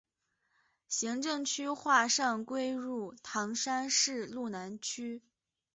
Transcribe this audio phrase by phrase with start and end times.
[0.87, 5.21] 行政区划上归入唐山市路南区。